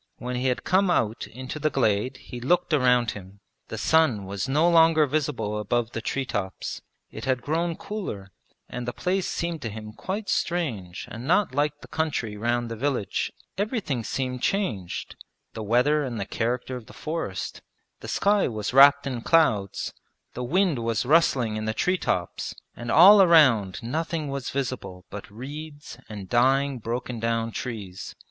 When 0.17 0.35
he 0.35 0.47
had 0.47 0.63
come 0.63 0.89
out 0.89 1.27
into 1.27 1.59
the 1.59 1.69
glade 1.69 2.17
he 2.17 2.41
looked 2.41 2.73
around 2.73 3.11
him; 3.11 3.39
the 3.67 3.77
sun 3.77 4.25
was 4.25 4.49
no 4.49 4.67
longer 4.67 5.05
visible 5.05 5.59
above 5.59 5.91
the 5.91 6.01
tree 6.01 6.25
tops. 6.25 6.81
It 7.11 7.25
had 7.25 7.43
grown 7.43 7.75
cooler 7.75 8.31
and 8.67 8.87
the 8.87 8.93
place 8.93 9.27
seemed 9.27 9.61
to 9.61 9.69
him 9.69 9.93
quite 9.93 10.27
strange 10.27 11.07
and 11.11 11.27
not 11.27 11.53
like 11.53 11.81
the 11.81 11.87
country 11.87 12.35
round 12.35 12.67
the 12.71 12.75
village. 12.75 13.31
Everything 13.59 14.03
seemed 14.03 14.41
changed 14.41 15.17
the 15.53 15.61
weather 15.61 16.03
and 16.03 16.19
the 16.19 16.25
character 16.25 16.75
of 16.75 16.87
the 16.87 16.93
forest; 16.93 17.61
the 17.99 18.07
sky 18.07 18.47
was 18.47 18.73
wrapped 18.73 19.05
in 19.05 19.21
clouds, 19.21 19.93
the 20.33 20.43
wind 20.43 20.79
was 20.79 21.05
rustling 21.05 21.57
in 21.57 21.65
the 21.65 21.75
tree 21.75 21.99
tops, 21.99 22.55
and 22.75 22.89
all 22.89 23.21
around 23.21 23.83
nothing 23.83 24.29
was 24.29 24.49
visible 24.49 25.05
but 25.11 25.29
reeds 25.29 25.99
and 26.09 26.27
dying 26.27 26.79
broken 26.79 27.19
down 27.19 27.51
trees. 27.51 28.15